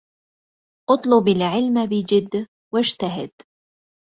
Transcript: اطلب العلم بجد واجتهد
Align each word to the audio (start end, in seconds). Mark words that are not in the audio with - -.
اطلب 0.89 1.27
العلم 1.27 1.85
بجد 1.85 2.47
واجتهد 2.73 3.31